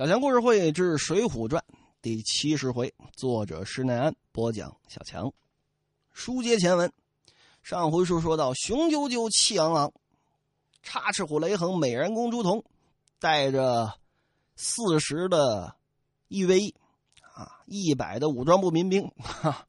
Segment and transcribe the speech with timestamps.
[0.00, 1.62] 小强故事会之《水浒传》
[2.00, 4.74] 第七十回，作者施耐庵播讲。
[4.88, 5.30] 小强，
[6.10, 6.90] 书接前文，
[7.62, 9.92] 上回书说到，雄赳赳，气昂昂，
[10.82, 12.64] 插翅虎雷横，美人公朱仝，
[13.18, 13.92] 带着
[14.56, 15.76] 四十的
[16.28, 16.74] 一 v 一
[17.34, 19.66] 啊，一百的武装部民兵，哈，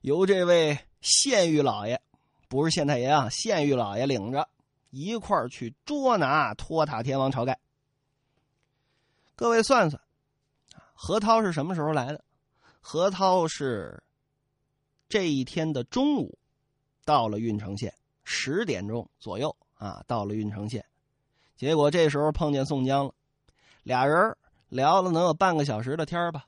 [0.00, 2.00] 由这位县狱老爷，
[2.48, 4.48] 不是县太爷啊，县狱老爷领着
[4.88, 7.58] 一块儿去捉拿托塔天王晁盖。
[9.38, 10.02] 各位算算，
[10.94, 12.24] 何涛是什么时候来的？
[12.80, 14.02] 何涛是
[15.08, 16.36] 这一天的中午
[17.04, 20.84] 到了郓城县，十点钟左右啊，到了郓城县。
[21.54, 23.14] 结果这时候碰见宋江了，
[23.84, 24.36] 俩人
[24.70, 26.44] 聊了能有半个小时的天吧。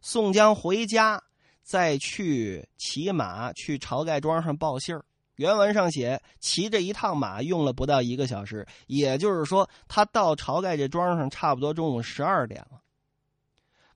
[0.00, 1.20] 宋江回家
[1.64, 5.04] 再去骑马去晁盖庄上报信儿。
[5.40, 12.82] 原文上写，骑这一趟马用了不到一个小时，也就是说，他到晁盖这庄上差不多中午十二点了。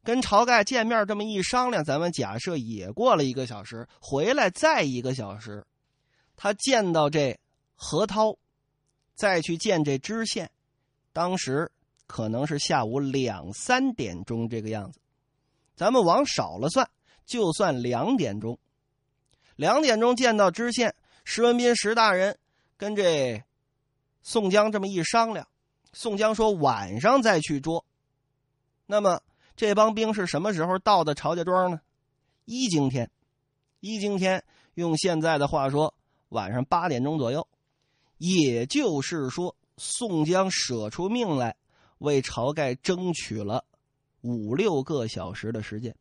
[0.03, 5.67] 跟晁盖见面这么一商量，咱们假设也过了一个小时，回来再一个小时，
[6.35, 7.39] 他见到这
[7.75, 8.35] 何涛，
[9.15, 10.51] 再去见这知县，
[11.13, 11.71] 当时
[12.07, 14.99] 可能是下午两三点钟这个样子。
[15.77, 16.89] 咱们往少了算，
[17.27, 18.59] 就算两点钟，
[19.57, 20.95] 两点钟见到知县。
[21.25, 22.39] 石文斌石大人
[22.77, 23.43] 跟这
[24.23, 25.49] 宋江这么一商量，
[25.93, 27.85] 宋江说晚上再去捉。
[28.87, 29.21] 那么
[29.57, 31.81] 这帮兵是什么时候到的晁家庄呢？
[32.45, 33.11] 一更天，
[33.81, 35.95] 一更天，用现在的话说，
[36.29, 37.49] 晚上八点钟左右。
[38.19, 41.57] 也就是说，宋江舍出命来
[41.99, 43.65] 为晁盖争取了
[44.21, 45.95] 五六个小时的时间。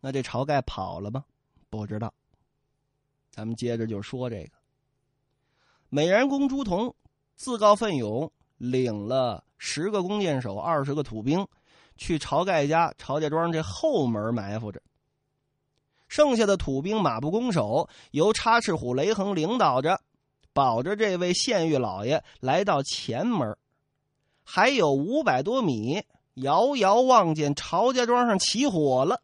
[0.00, 1.24] 那这晁盖跑了吗？
[1.70, 2.12] 不知道。
[3.32, 4.50] 咱们接着就说这个，
[5.88, 6.92] 美髯公朱仝
[7.34, 11.48] 自告奋勇，领了十个弓箭手、二十个土兵，
[11.96, 14.82] 去晁盖家晁家庄这后门埋伏着。
[16.08, 19.98] 剩下的土兵马步弓手由插翅虎雷横领导着，
[20.52, 23.56] 保着这位县狱老爷来到前门。
[24.44, 26.02] 还有五百多米，
[26.34, 29.22] 遥遥望见晁家庄上起火了。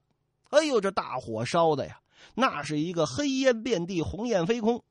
[0.48, 2.00] 哎呦，这大火烧的呀！
[2.40, 4.84] 那是一个黑烟遍地，红焰飞空。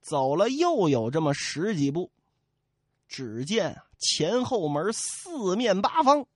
[0.00, 2.10] 走了又有这么十几步，
[3.06, 6.26] 只见前后门四面八方，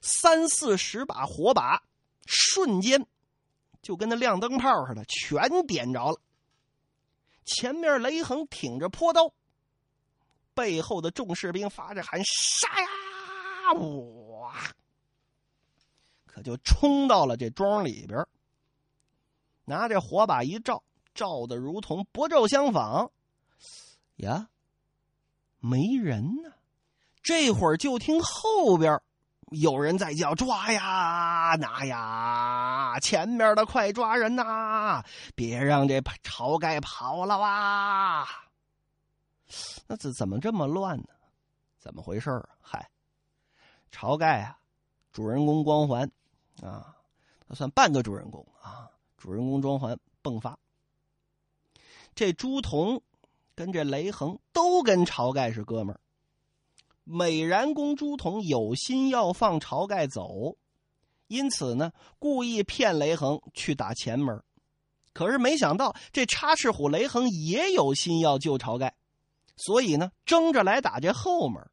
[0.00, 1.80] 三四十把火把，
[2.26, 3.06] 瞬间
[3.80, 6.20] 就跟那亮灯泡似的，全点着了。
[7.44, 9.32] 前面雷横挺着坡刀，
[10.54, 12.88] 背后的众士兵发着喊：“杀呀！”
[13.78, 14.52] 哇！
[16.36, 18.22] 可就冲到了这庄里边，
[19.64, 20.82] 拿这火把一照，
[21.14, 23.10] 照的如同不照相仿。
[24.16, 24.50] 呀，
[25.58, 26.52] 没人呢。
[27.22, 29.00] 这会儿就听后边
[29.50, 33.00] 有人在叫：“抓呀，拿呀！
[33.00, 35.02] 前面的快抓人呐！
[35.34, 38.28] 别让这晁盖跑了哇！”
[39.88, 41.08] 那怎怎么这么乱呢？
[41.78, 42.48] 怎么回事啊？
[42.60, 42.90] 嗨，
[43.90, 44.58] 晁盖啊，
[45.12, 46.10] 主人公光环。
[46.62, 46.96] 啊，
[47.48, 48.90] 他算半个主人公啊！
[49.16, 50.58] 主人公光环迸发。
[52.14, 53.00] 这朱仝
[53.54, 56.00] 跟这雷横都跟晁盖是哥们儿。
[57.04, 60.56] 美髯公朱仝有心要放晁盖走，
[61.28, 64.42] 因此呢，故意骗雷横去打前门。
[65.12, 68.94] 可是没想到，这插翅虎雷横也有心要救晁盖，
[69.56, 71.70] 所以呢，争着来打这后门。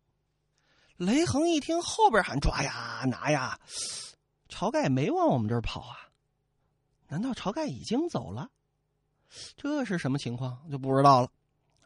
[0.97, 3.59] 雷横一听后边喊抓呀拿呀。
[4.53, 5.97] 晁盖没往我们这儿跑啊？
[7.07, 8.49] 难道晁盖已经走了？
[9.57, 11.29] 这是什么情况就不知道了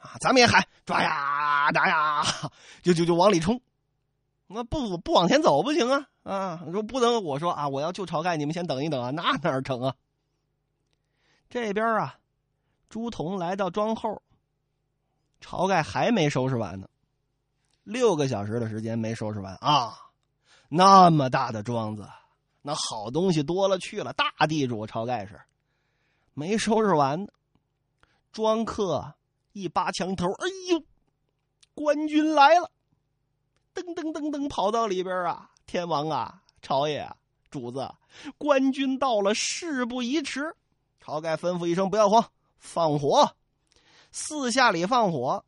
[0.02, 0.18] 啊！
[0.20, 2.24] 咱们也喊抓呀打呀，
[2.82, 3.62] 就就就往里冲。
[4.48, 6.64] 那不不往前走不行啊啊！
[6.74, 9.96] 说不能我说啊，我要救晁盖，你们先等一等啊，那哪成啊？
[11.50, 12.20] 这边啊，
[12.90, 14.22] 朱仝来到庄后，
[15.42, 16.90] 晁盖还没收拾完呢，
[17.84, 19.98] 六个小时的时间没收拾完啊！
[20.68, 22.06] 那么大的庄子。
[22.68, 25.40] 那好东西多了去了，大地主晁盖是
[26.34, 27.32] 没收拾完呢。
[28.34, 29.14] 庄客
[29.54, 30.84] 一扒墙头，哎呦，
[31.74, 32.70] 官军来了！
[33.74, 37.16] 噔噔噔噔跑到里边啊，天王啊，朝爷啊，
[37.50, 37.90] 主子，
[38.38, 40.54] 官军到了，事不宜迟。
[41.02, 43.34] 晁盖吩咐一声：“不要慌，放火！”
[44.12, 45.46] 四下里放火。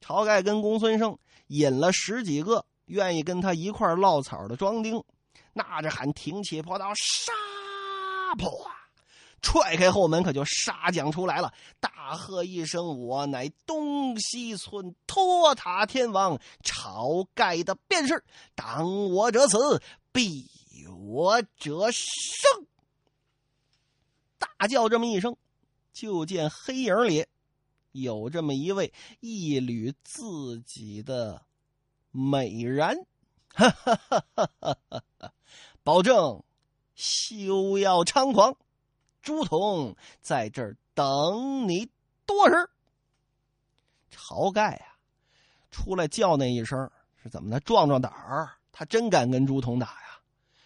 [0.00, 1.18] 晁盖跟公孙胜
[1.48, 5.02] 引了十几个愿意跟他一块落草的庄丁。
[5.52, 7.32] 呐着喊，挺起破刀，杀！
[8.38, 8.70] 破！
[9.42, 19.82] 踹开后门，可就杀将出来了，大喝一声：“我乃东西村托塔天王晁盖的便是，挡我者死，
[20.12, 20.48] 必
[20.96, 22.66] 我者生。”
[24.38, 25.36] 大叫这么一声，
[25.92, 27.26] 就见黑影里
[27.90, 31.42] 有这么一位一缕自己的
[32.12, 33.04] 美髯，
[33.54, 35.32] 哈哈哈哈哈哈！
[35.82, 36.42] 保证
[36.94, 38.56] 休要猖狂。
[39.20, 41.88] 朱仝在这儿等你
[42.26, 42.70] 多时。
[44.16, 44.98] 晁盖啊，
[45.70, 46.90] 出来叫那一声
[47.22, 47.60] 是怎么的？
[47.60, 50.20] 壮壮胆儿，他真敢跟朱仝打呀！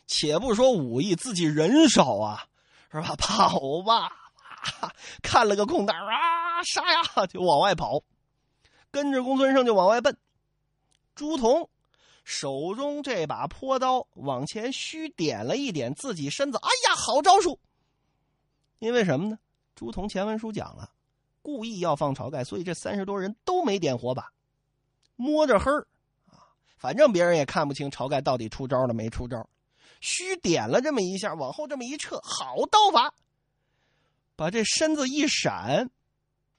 [0.07, 2.47] 且不说武艺，自己人少啊，
[2.91, 3.15] 是吧？
[3.19, 4.11] 跑吧，
[5.23, 8.03] 看了个空档啊，杀呀，就往外跑，
[8.91, 10.17] 跟着公孙胜就往外奔。
[11.15, 11.69] 朱仝
[12.27, 17.61] 手中这把坡刀往前虚点了一点，自己身子，哎呀，好招数！
[18.81, 19.39] 因为什么呢？
[19.77, 20.91] 朱仝前文书讲了，
[21.41, 24.33] 故意要放晁盖，所以这三十多人都没点火把，
[25.15, 25.87] 摸着黑儿
[26.27, 29.49] 啊，反正别人也看不清晁盖到底出招了没出招，
[30.01, 33.15] 虚点了这么一下，往后这么一撤，好刀法，
[34.35, 35.89] 把这身子一闪，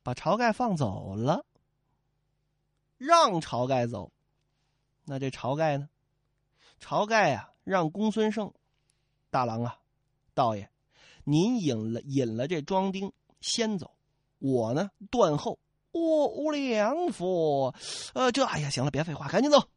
[0.02, 1.44] 把晁盖放走了，
[2.98, 4.14] 让晁盖走。
[5.10, 5.88] 那这晁盖呢？
[6.82, 8.54] 晁盖啊，让公孙胜，
[9.30, 9.78] 大郎啊，
[10.34, 10.70] 道爷。
[11.24, 13.92] 您引了引了这庄丁先走，
[14.40, 15.58] 我呢断后。
[15.94, 17.74] 我无良夫，
[18.14, 19.70] 呃，这哎呀，行了，别废话，赶紧走。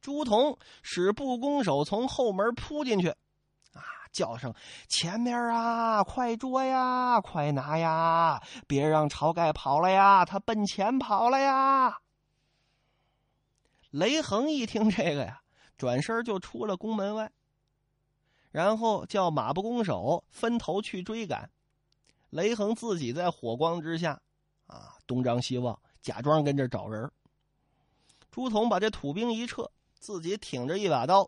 [0.00, 3.08] 朱仝使步弓手从后门扑进去，
[3.72, 3.80] 啊，
[4.12, 4.52] 叫声
[4.88, 12.00] 前面啊，快捉呀，快拿呀，别让晁盖跑了呀，他奔前跑了呀。
[13.96, 15.40] 雷横一听这个呀，
[15.78, 17.32] 转身就出了宫门外。
[18.50, 21.48] 然后叫马步弓手分头去追赶，
[22.28, 24.20] 雷横自己在火光之下，
[24.66, 27.10] 啊，东张西望，假装跟这找人。
[28.30, 31.22] 朱仝把这土兵一撤，自己挺着一把刀，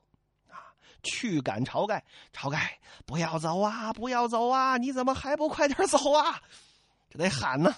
[0.49, 2.05] 啊，去赶晁盖。
[2.35, 4.77] 晁盖，不要走啊，不要走啊！
[4.77, 6.39] 你怎么还不快点走啊？
[7.09, 7.75] 这得喊呢。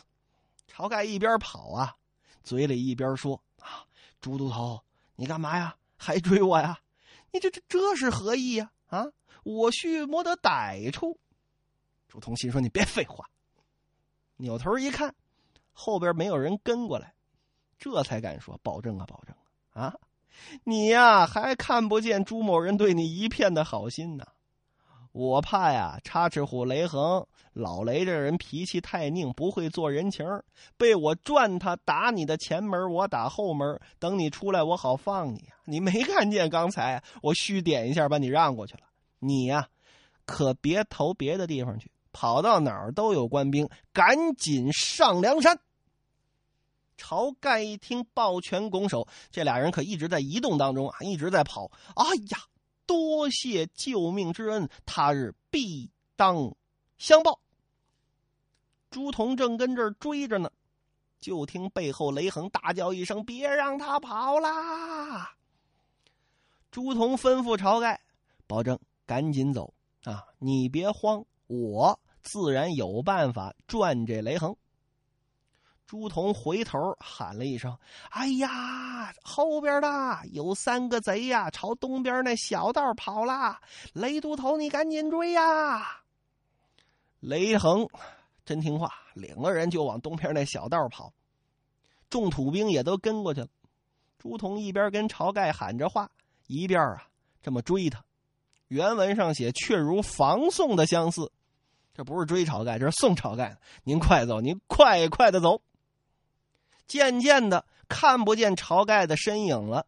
[0.75, 1.95] 晁盖一边跑啊，
[2.43, 3.41] 嘴里一边说
[4.21, 4.83] ：“啊，朱都头，
[5.17, 5.77] 你干嘛呀？
[5.97, 6.79] 还追我呀？
[7.33, 8.71] 你这这这是何意呀？
[8.89, 9.07] 啊？”
[9.43, 11.19] 我须摸得歹处，
[12.07, 13.25] 朱仝心说：“你别废话。”
[14.37, 15.15] 扭头一看，
[15.73, 17.15] 后边没有人跟过来，
[17.79, 19.35] 这才敢说：“保证啊，保证
[19.73, 19.83] 啊！
[19.85, 19.97] 啊，
[20.65, 24.27] 你呀还看不见朱某人对你一片的好心呢。
[25.13, 30.25] 我怕呀，插翅虎雷横老雷这人脾气太拧，不会做人情
[30.77, 35.49] 被我转他打你的前门，我打后门，等你出来，我好放你。
[35.65, 38.83] 你没看见刚才我虚点一下，把你让过去了。”
[39.19, 39.69] 你呀，
[40.25, 45.59] 可别投别的地方去，跑到哪儿都有官兵，赶紧上梁山。
[46.97, 51.71] 晁盖一听，抱拳拱手，这俩人可一直在移动当中啊，一直在跑。
[51.97, 52.39] 哎呀，
[52.91, 56.57] 多谢救命之恩，他日必当
[56.99, 57.41] 相报。
[58.91, 60.51] 朱仝正跟这儿追着呢，
[61.21, 65.37] 就听背后雷横大叫一声：“别让他跑啦！”
[66.73, 68.01] 朱仝吩咐晁盖，
[68.49, 68.77] 保证。
[69.07, 69.73] 赶紧走
[70.03, 70.25] 啊！
[70.39, 74.57] 你别慌，我自然有办法转这雷横。
[75.91, 77.77] 朱仝回头喊了一声
[78.11, 83.59] ：“哎呀，后边的有三个贼呀，朝东边那小道跑了！
[83.93, 86.01] 雷都头，你赶紧追呀！”
[87.19, 87.89] 雷横
[88.45, 91.13] 真听话，领个人就往东边那小道跑。
[92.09, 93.49] 众土兵也都跟过去了。
[94.17, 96.09] 朱仝一边跟晁盖喊着话，
[96.47, 97.03] 一边啊
[97.43, 98.05] 这么追他。
[98.69, 101.33] 原文上写，却如防送的相似，
[101.93, 103.59] 这不是追晁盖，这是送晁盖。
[103.83, 105.61] 您快走，您快快的走。
[106.91, 109.87] 渐渐的看不见晁盖的身影了。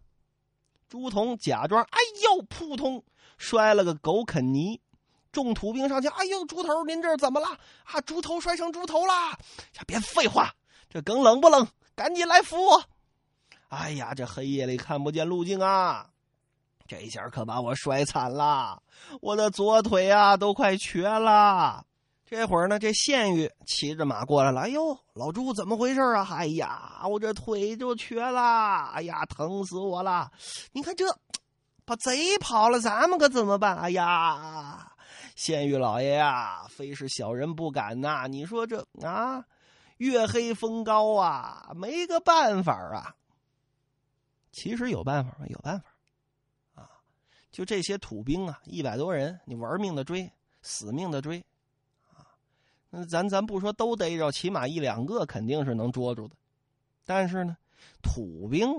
[0.88, 3.02] 朱仝假装，哎呦，扑通
[3.37, 4.80] 摔了个狗啃泥。
[5.32, 7.59] 众土兵上前，哎呦，猪头，您这怎么了？
[7.82, 9.37] 啊，猪头摔成猪头啦！
[9.85, 10.54] 别废话，
[10.88, 11.66] 这梗冷不冷？
[11.97, 12.85] 赶紧来扶我！
[13.68, 16.09] 哎呀，这黑夜里看不见路径啊！
[16.87, 18.82] 这下可把我摔惨了，
[19.23, 21.85] 我的左腿啊都快瘸了。
[22.32, 24.62] 这会儿呢，这县尉骑着马过来了。
[24.62, 26.26] 哎呦，老朱怎么回事啊？
[26.30, 28.90] 哎呀，我这腿就瘸了。
[28.94, 30.32] 哎呀，疼死我了！
[30.72, 31.04] 你看这，
[31.84, 33.76] 把贼跑了，咱们可怎么办？
[33.76, 34.94] 哎呀，
[35.36, 38.26] 县尉老爷呀，非是小人不敢呐。
[38.26, 39.44] 你说这啊，
[39.98, 43.14] 月黑风高啊，没个办法啊。
[44.52, 45.44] 其实有办法吗？
[45.50, 45.84] 有办法。
[46.80, 46.88] 啊
[47.50, 51.44] 就这些土兵啊，一百多人，你玩命的追，死命的追，
[52.94, 56.37] 那咱咱不说都逮着，起码一两个肯定是能捉住的。
[57.06, 57.56] 但是呢，
[58.02, 58.70] 土兵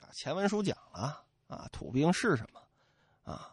[0.00, 2.60] 啊，前文书讲了啊，土兵是什么
[3.30, 3.50] 啊？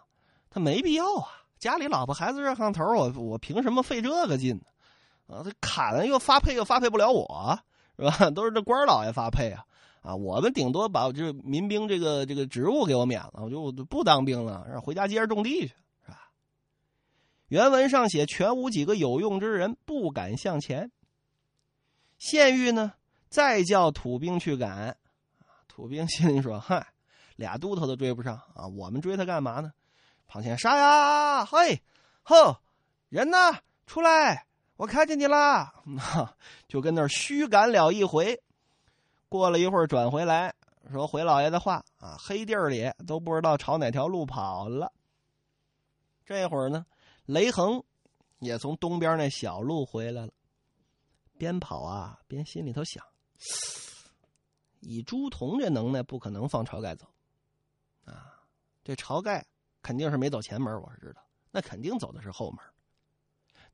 [0.50, 1.28] 他没必要啊，
[1.60, 5.36] 家里老婆孩子热炕头，我我凭什么费这个劲呢？
[5.36, 7.60] 啊，他砍了又发配，又发配不了我，
[7.98, 8.30] 是吧？
[8.32, 9.66] 都是这官老爷发配啊。
[10.02, 15.74] 啊，我们顶多把这民兵这个这个职务给我免了，我就我不当兵了，让回家接着种地去，
[17.52, 20.90] 原文上写，全无几个有用之人，不敢向前。
[22.18, 22.94] 县狱呢，
[23.28, 24.96] 再叫土兵去赶，
[25.68, 26.88] 土兵心里说：“嗨，
[27.36, 29.74] 俩都头都追不上啊，我们追他干嘛呢？”
[30.28, 31.84] 旁前杀呀，嘿，
[32.24, 32.56] 吼，
[33.10, 33.38] 人呢？
[33.86, 35.74] 出来，我看见你啦！
[36.70, 38.42] 就跟那儿虚赶了一回。
[39.28, 40.56] 过了一会儿，转回来
[40.90, 44.94] 说回老爷的话啊，黑地儿里都不知道朝哪条路跑了。
[46.26, 46.86] 这会儿呢，
[47.26, 47.84] 雷横
[48.40, 50.32] 也从东边那小路回来了，
[51.38, 53.06] 边跑啊边心里头想：
[54.80, 57.08] 以朱仝这能耐，不可能放晁盖走
[58.06, 58.44] 啊。
[58.84, 59.46] 这晁盖
[59.82, 62.60] 肯定是没走前门，我是知道，那肯定走的是后门。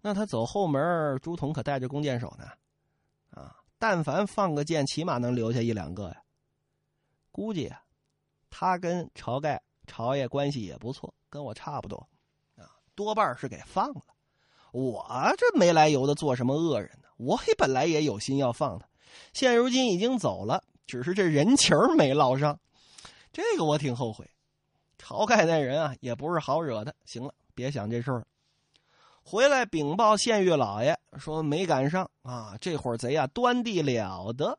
[0.02, 2.46] 那他走后门，朱仝可带着弓箭手呢，
[3.32, 3.56] 啊。
[3.80, 6.24] 但凡放个箭，起码能留下一两个呀。
[7.32, 7.84] 估计啊，
[8.50, 12.10] 他跟晁盖、晁爷关系也不错，跟我差不多，
[12.98, 14.02] 多半是给放了。
[14.72, 17.08] 我这没来由的做什么恶人呢？
[17.18, 18.88] 我也本来也有心要放他，
[19.34, 22.60] 现如今已经走了，只是这人情没落上，
[23.32, 24.30] 这个我挺后悔。
[25.00, 26.94] 晁盖那人啊，也不是好惹的。
[27.06, 28.26] 行了，别想这事儿了。
[29.24, 32.58] 回来禀报县狱老爷，说没赶上啊！
[32.60, 34.58] 这伙贼啊，端地了得。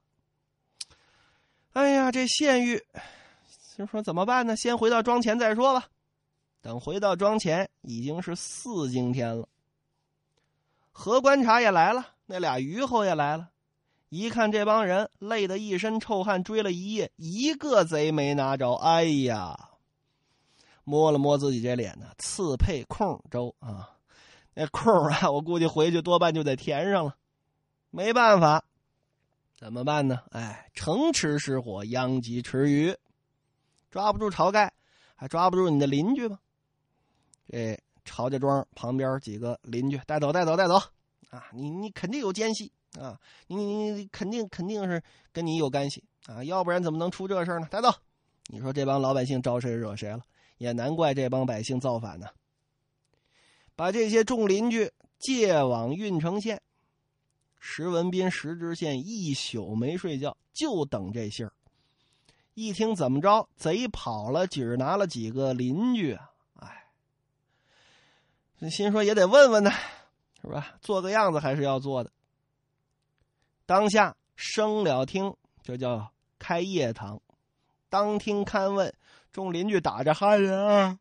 [1.74, 2.82] 哎呀，这县狱
[3.76, 4.56] 就说怎么办呢？
[4.56, 5.86] 先回到庄前再说吧。
[6.60, 9.48] 等回到庄前，已经是四更天了。
[10.90, 13.50] 何观察也来了，那俩虞候也来了。
[14.08, 18.72] 一看这帮人累得一身臭汗，追了一夜，一个贼没拿着。
[18.74, 19.70] 哎呀，
[20.82, 23.90] 摸了摸自己这脸呢，刺配空州啊！
[24.54, 27.14] 那空啊，我估计回去多半就得填上了，
[27.90, 28.64] 没办法，
[29.56, 30.22] 怎么办呢？
[30.30, 32.96] 哎，城池失火，殃及池鱼，
[33.90, 34.72] 抓不住晁盖，
[35.14, 36.38] 还抓不住你的邻居吗？
[37.48, 40.76] 这曹家庄旁边几个邻居，带走，带走，带走！
[41.30, 45.02] 啊，你你肯定有奸细啊，你你你肯定肯定是
[45.32, 47.68] 跟你有干系啊，要不然怎么能出这事呢？
[47.70, 47.88] 带走！
[48.46, 50.20] 你说这帮老百姓招谁惹谁了？
[50.56, 52.26] 也难怪这帮百姓造反呢。
[53.76, 56.60] 把这些众邻居借往郓城县，
[57.58, 61.52] 石文斌、石知县一宿没睡觉，就等这信儿。
[62.54, 66.27] 一听怎么着，贼跑了，几儿拿了几个邻居啊？
[68.70, 69.70] 心说也得问问呢，
[70.42, 70.74] 是吧？
[70.80, 72.10] 做个样子还是要做的。
[73.66, 77.20] 当下升了厅，这叫开夜堂。
[77.88, 78.92] 当厅勘问，
[79.32, 80.98] 众邻居打着哈欠啊。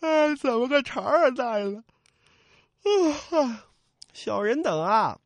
[0.00, 1.84] 哎，怎么个茬儿在了？
[3.30, 3.64] 啊，
[4.12, 5.18] 小人等啊，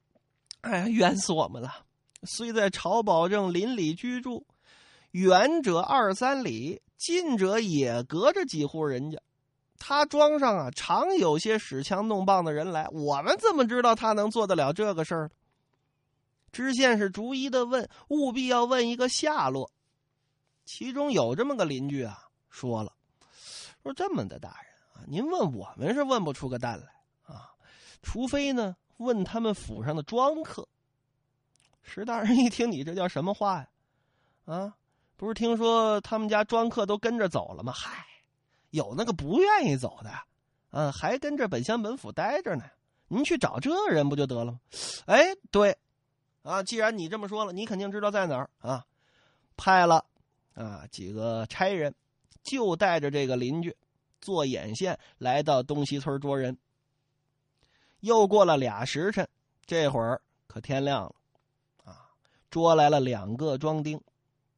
[0.61, 1.85] 哎呀，冤死我们了！
[2.23, 4.47] 虽在朝保正邻里居住，
[5.12, 9.18] 远者二三里，近者也隔着几户人家。
[9.78, 15.30] 他庄上啊，常有些使枪弄棒的人来，我们怎么知道他能做得了这个事儿？
[16.52, 19.71] 知县是逐一的问，务必要问一个下落。
[20.64, 22.18] 其中有这么个邻居啊，
[22.49, 22.92] 说了，
[23.83, 25.04] 说这么的大人啊。
[25.06, 27.50] 您问我们是问不出个蛋来啊，
[28.02, 30.66] 除非呢问他们府上的庄客。
[31.83, 33.68] 石大人一听，你这叫什么话呀？
[34.47, 34.75] 啊，
[35.16, 37.73] 不是听说他们家庄客都跟着走了吗？
[37.73, 38.04] 嗨，
[38.76, 40.11] 有那个不愿意走的，
[40.71, 42.64] 啊，还跟着本乡本府待着呢。
[43.09, 44.61] 您去找这人不就得了吗？
[45.06, 45.76] 哎，对，
[46.42, 48.85] 啊，既然你这么说了，你肯定知道在哪儿啊？
[49.56, 50.04] 派了
[50.54, 51.95] 啊几个差人，
[52.42, 53.75] 就带着这个邻居。
[54.21, 56.59] 做眼线来到东西村捉人，
[58.00, 59.28] 又过了俩时辰，
[59.64, 61.14] 这会儿可天亮了，
[61.85, 62.11] 啊，
[62.50, 64.00] 捉来了两个庄丁。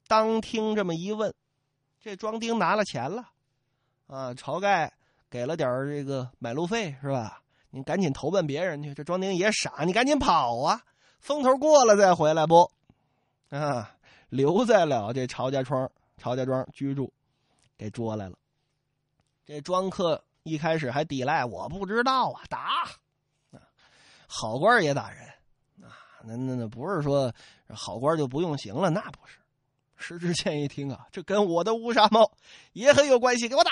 [0.06, 1.34] 当听这么一问，
[2.00, 3.30] 这庄丁拿了钱了，
[4.08, 4.92] 啊，晁盖
[5.30, 7.40] 给了点这个买路费是吧？
[7.70, 8.94] 你赶紧投奔别人去。
[8.94, 10.82] 这庄丁也傻，你赶紧跑啊！
[11.20, 12.70] 风头过了再回来不？
[13.50, 13.94] 啊，
[14.30, 17.12] 留在了这晁家庄，晁家庄居住，
[17.76, 18.38] 给捉来了。
[19.44, 22.84] 这庄客一开始还抵赖，我不知道啊，打
[23.50, 23.60] 啊，
[24.26, 25.28] 好官也打人，
[25.82, 25.92] 啊，
[26.24, 27.30] 那那那不是说
[27.68, 29.36] 好官就不用刑了，那不是。
[29.96, 32.32] 石知县一听啊，这跟我的乌纱帽
[32.72, 33.70] 也很有关系，给我打。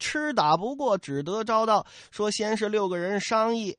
[0.00, 3.76] 吃打不过，只得招到说，先是六个人商议，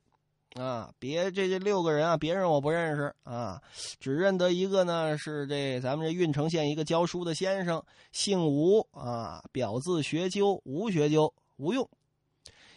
[0.54, 3.62] 啊，别这这六个人啊，别人我不认识啊，
[4.00, 11.90] 只认得一个呢，是这咱们这郓城县一个教书的先生，姓吴啊，表字学究，吴学究，吴用。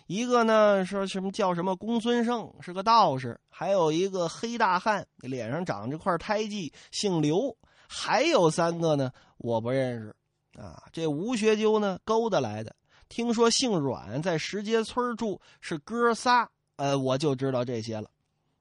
[0.06, 7.56] 一个呢说什么叫什么公孙胜，是个道士；还有一个黑大汉，脸上长着块胎记，姓刘。
[7.86, 10.14] 还有三个呢，我不认识
[10.60, 10.82] 啊。
[10.92, 12.74] 这吴学究呢，勾搭来的。
[13.08, 16.50] 听说姓阮，在石碣村住，是哥仨。
[16.76, 18.10] 呃，我就知道这些了。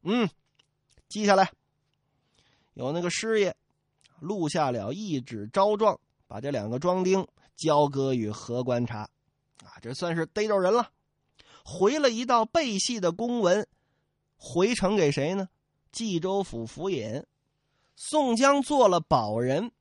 [0.04, 0.30] 嗯，
[1.10, 1.52] 记下来。
[2.74, 3.56] 有那个师爷
[4.20, 9.10] 录下了一纸招状，把这两个庄丁交割与何观察。
[9.64, 10.92] 啊，这算是逮着人了。
[11.64, 13.68] 回了一道背细的公文，
[14.36, 15.48] 回呈给谁呢？
[15.92, 17.24] 冀州府府尹
[17.96, 19.72] 宋江做了保人，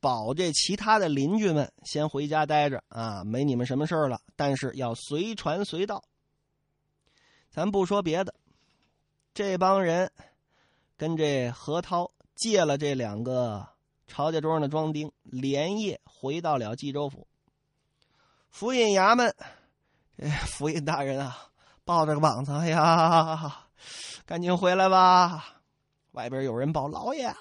[0.00, 4.20] 保这其他的邻居们先回家待着啊，没你们什么事了。
[4.34, 6.02] 但是要随传随到。
[7.50, 8.34] 咱不说别的，
[9.34, 10.10] 这帮人
[10.96, 13.66] 跟这何涛借了这两个
[14.06, 17.26] 曹家庄的庄丁，连夜回到了冀州府
[18.50, 19.34] 府尹衙门。
[20.16, 21.48] 哎，府尹大人啊，
[21.84, 23.66] 抱着个膀子，哎呀，
[24.26, 25.62] 赶紧回来吧！
[26.12, 27.34] 外边有人报，老爷，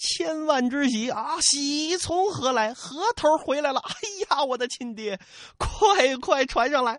[0.00, 1.38] 千万之喜啊！
[1.42, 2.72] 喜从何来？
[2.72, 3.80] 何头回来了！
[3.84, 3.92] 哎
[4.30, 5.20] 呀，我的亲爹，
[5.58, 6.98] 快快传上来！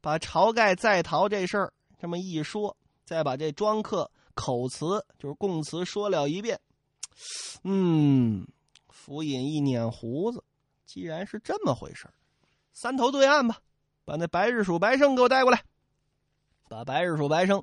[0.00, 2.74] 把晁盖在逃这事儿这么一说，
[3.04, 6.58] 再把这庄客口词就是供词说了一遍。
[7.62, 8.46] 嗯，
[8.88, 10.42] 府尹一捻胡子，
[10.86, 12.08] 既然是这么回事
[12.72, 13.58] 三头对岸吧。
[14.06, 15.62] 把那白日鼠白胜给我带过来，
[16.70, 17.62] 把白日鼠白胜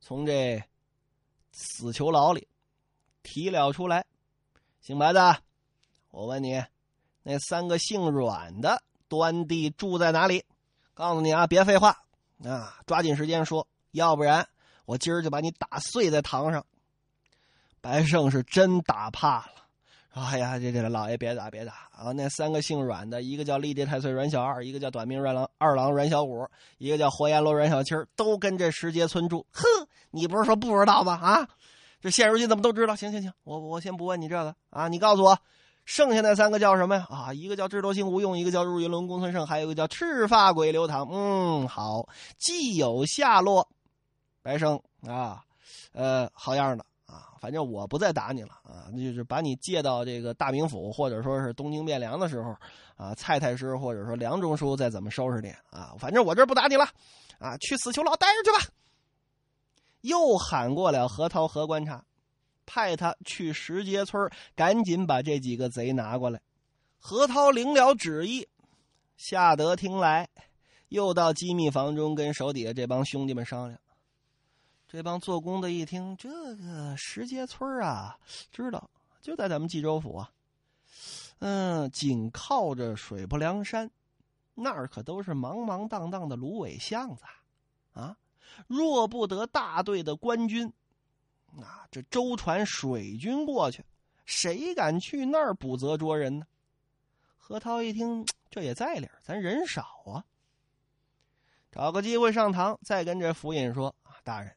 [0.00, 0.60] 从这
[1.52, 2.48] 死囚牢里
[3.22, 4.06] 提了出来。
[4.80, 5.38] 姓白的，
[6.10, 6.62] 我问你，
[7.22, 10.44] 那三个姓阮的端地住在哪里？
[10.94, 11.96] 告诉你啊，别废话
[12.44, 14.48] 啊，抓紧时间说，要不然
[14.84, 16.64] 我今儿就把你打碎在堂上。
[17.80, 19.52] 白胜是真打怕了。
[20.10, 22.10] 哎呀，这这老爷别打别打啊！
[22.12, 29.46] 那三个姓阮的，一个叫立地太岁阮小二，一个叫短命阮郎二郎阮小五，一个叫活阎罗阮小七都跟这石碣村住。
[29.52, 29.62] 哼，
[30.10, 31.14] 你不是说不知道吗？
[31.14, 31.48] 啊，
[32.00, 32.96] 这现如今怎么都知道？
[32.96, 35.38] 行行行，我我先不问你这个啊，你告诉我，
[35.84, 37.06] 剩下那三个叫什么呀？
[37.10, 41.08] 啊，一个叫智多星吴用，一个叫入云龙公孙胜，还有一个叫赤发鬼刘唐。
[41.10, 42.08] 嗯，好，
[42.38, 43.68] 既有下落，
[44.42, 45.42] 白胜啊，
[45.92, 46.84] 呃，好样的。
[47.06, 52.54] 啊，反正我不再打你了啊，那就是把你借到这个大名府，或者说是东京汴梁的时候，
[52.94, 56.84] 啊，蔡太师或者说梁中书再怎么收拾你啊，反正我这不打你了，
[57.40, 58.72] 啊，去死囚牢待着去吧。
[60.00, 62.04] 又喊过了何涛何观察，
[62.66, 66.40] 派他去石碣村，赶紧把这几个贼拿过来。
[66.98, 68.48] 何涛领了旨意，
[69.16, 70.28] 下得厅来，
[70.88, 73.80] 又到机密房中跟手底下这帮兄弟们商量。
[74.88, 78.18] 这帮做工的一听，这个石碣村啊，
[78.50, 80.30] 知道就在咱们冀州府啊，
[81.38, 83.90] 嗯，紧靠着水泊梁山，
[84.54, 87.22] 那儿可都是茫茫荡荡的芦苇巷子
[87.92, 88.16] 啊！
[88.66, 90.72] 若不得大队的官军，
[91.60, 93.84] 啊，这舟船水军过去，
[94.24, 96.46] 谁敢去那儿捕贼捉人呢？
[97.36, 100.24] 何涛一听，这也在理儿咱人少啊，
[101.72, 104.54] 找个机会上堂，再跟这府尹说啊，大人。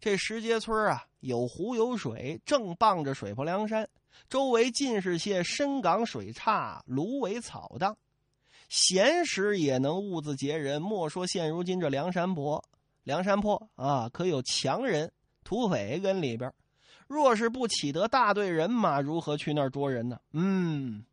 [0.00, 3.88] 这石碣村啊，有湖有水，正傍着水泊梁山，
[4.28, 7.96] 周围尽是些深港水岔、芦苇草荡，
[8.68, 10.80] 闲时也能兀自劫人。
[10.80, 12.64] 莫说现如今这梁山伯，
[13.04, 15.12] 梁山泊啊，可有强人、
[15.44, 16.52] 土匪跟里边。
[17.06, 20.20] 若是不起得大队人马，如何去那儿捉人呢？
[20.32, 21.04] 嗯，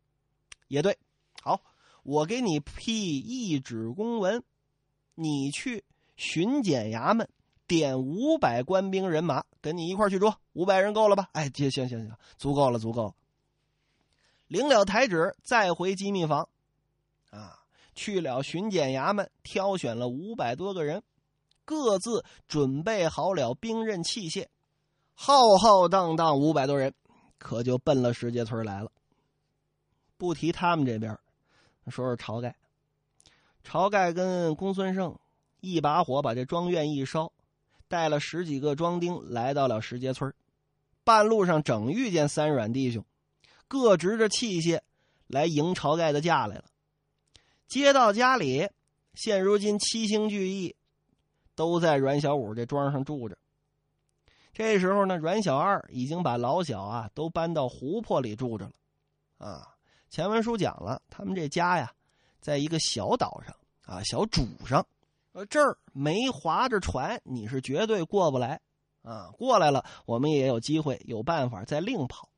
[0.68, 0.96] 也对。
[1.42, 1.60] 好，
[2.02, 4.42] 我给你批一纸公文，
[5.14, 5.84] 你去
[6.16, 7.28] 巡检衙门。
[7.66, 11.28] 点五百官兵人马跟你一块去捉，五百人够了吧？
[11.34, 13.14] 哎，行行行行，足够了，足够了。
[14.48, 16.48] 领了台旨，再回机密房，
[17.30, 17.60] 啊，
[17.94, 21.00] 去了巡检衙门，挑选了五百多个人，
[21.70, 24.48] 各自准备好了兵刃器械，
[25.14, 26.92] 浩浩荡荡五百多人，
[27.38, 28.90] 可就奔了石碣村来了。
[30.16, 31.16] 不提他们这边，
[31.86, 32.56] 说说晁盖。
[33.64, 35.16] 晁盖跟公孙胜
[35.60, 37.32] 一把火把这庄院一烧。
[37.86, 40.34] 带了十几个庄丁来到了石碣村
[41.04, 43.04] 半路上整遇见三阮弟兄，
[43.68, 44.80] 各执着器械
[45.28, 46.64] 来迎晁盖的驾来了。
[47.68, 48.68] 接到家里，
[49.14, 50.74] 现如今七星聚义
[51.60, 53.36] 都在阮小五这庄上住着。
[54.54, 58.72] 这时候呢，阮小二已经把老小啊都搬到湖泊里住着了。
[59.36, 59.76] 啊，
[60.08, 61.92] 前文书讲了，他们这家呀，
[62.40, 64.86] 在一个小岛上啊，小主上。
[65.34, 68.58] 说这儿没划着船，你是绝对过不来
[69.02, 69.28] 啊！
[69.36, 72.30] 过来了，我们也有机会，有办法再另跑。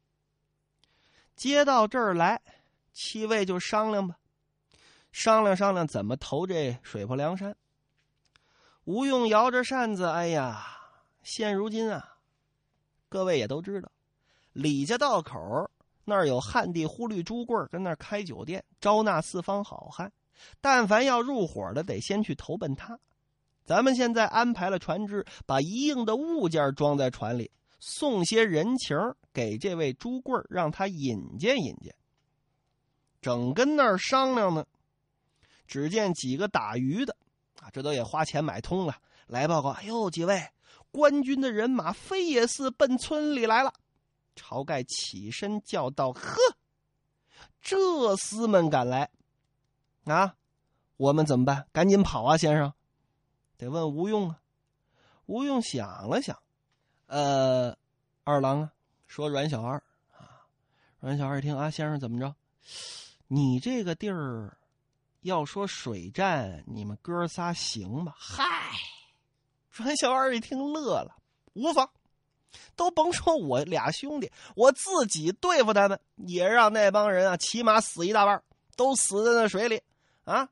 [1.36, 2.42] 接到这儿来，
[2.92, 4.16] 七位就商量吧，
[5.12, 7.56] 商量商量怎么投这水泊梁山。
[8.84, 10.66] 吴用摇着扇子，哎呀，
[11.22, 12.16] 现如今啊，
[13.08, 13.90] 各位也都知道，
[14.52, 15.70] 李家道口
[16.04, 20.12] 那儿有汉地忽律朱贵跟那儿开酒店，招纳四方好汉。
[20.60, 22.98] 但凡要入伙的，得先去投奔他。
[23.64, 28.98] 咱们现在安排了船只，把一应的物件装在船里，送些人情
[29.32, 31.94] 给这位朱贵让他引荐引荐。
[33.20, 34.66] 正跟那儿商量呢，
[35.68, 37.16] 只见几个打鱼的，
[37.72, 40.50] 这都也花钱买通了，来报告：哎呦，几位
[40.90, 43.72] 官军的人马飞也似奔村里来了。
[44.36, 46.36] 晁盖起身叫道：“呵，
[47.60, 47.76] 这
[48.16, 49.10] 厮们敢来！”
[50.04, 50.36] 啊，
[50.96, 51.66] 我们怎么办？
[51.72, 52.72] 赶紧跑啊，先生！
[53.56, 54.40] 得问吴用啊。
[55.26, 56.42] 吴用想了想，
[57.06, 57.76] 呃，
[58.24, 58.72] 二郎啊，
[59.06, 60.44] 说阮小二啊。
[61.00, 62.34] 阮小二一听啊，先生怎么着？
[63.28, 64.58] 你这个地儿，
[65.22, 68.14] 要说水战，你们哥仨行吗？
[68.16, 68.44] 嗨！
[69.70, 71.16] 阮小二一听乐了，
[71.54, 71.90] 无妨，
[72.76, 78.42] 都甭说我俩兄弟，我自己对付他们，也让那帮人啊起码死一大半，
[78.76, 79.80] 都死在那水里。
[80.24, 80.48] 啊！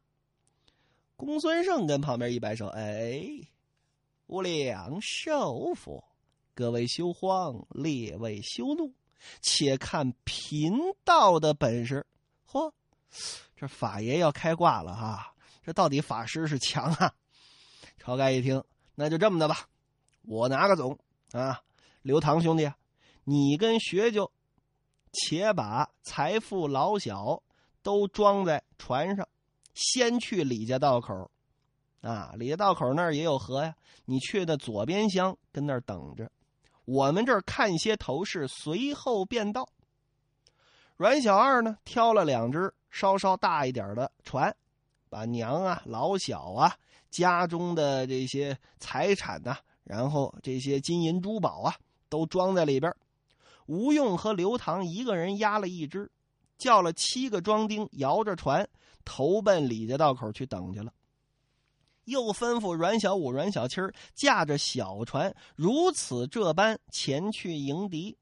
[1.16, 3.22] 公孙胜跟旁边一摆手，哎，
[4.26, 6.02] 无量寿佛，
[6.54, 8.92] 各位休慌，列位休怒，
[9.42, 10.72] 且看贫
[11.04, 12.06] 道的本事。
[12.50, 12.72] 嚯，
[13.56, 15.34] 这法爷要开挂了哈！
[15.62, 17.12] 这到底法师是强啊？
[18.02, 18.62] 晁盖一听，
[18.94, 19.68] 那就这么的吧，
[20.22, 20.98] 我拿个总
[21.32, 21.60] 啊，
[22.02, 22.72] 刘唐兄弟，
[23.24, 24.30] 你跟学究，
[25.12, 27.42] 且把财富老小
[27.82, 29.28] 都装在船上。
[29.74, 31.30] 先去李家道口，
[32.00, 33.74] 啊，李家道口那儿也有河呀。
[34.04, 36.30] 你去的左边厢，跟那儿等着。
[36.84, 39.68] 我们这儿看些头饰，随后便到。
[40.96, 44.54] 阮小二呢，挑了两只稍稍大一点的船，
[45.08, 46.76] 把娘啊、老小啊、
[47.10, 51.74] 家中的这些财产呐，然后这些金银珠宝啊，
[52.08, 52.94] 都装在里边。
[53.66, 56.10] 吴用和刘唐一个人押了一只，
[56.58, 58.68] 叫了七个庄丁摇着船。
[59.02, 60.92] 投奔李家道口去等去了，
[62.04, 63.80] 又吩咐阮小五、阮小七
[64.14, 68.16] 驾着小船，如此这般前去迎敌。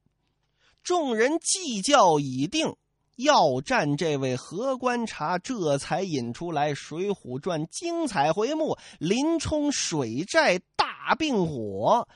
[0.82, 2.74] 众人计较已定，
[3.18, 12.06] 要战这位何观察，这才引出来《水浒传》精彩回目：林冲水寨大并火，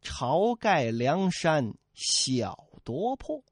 [0.00, 3.42] 晁盖梁山小夺魄。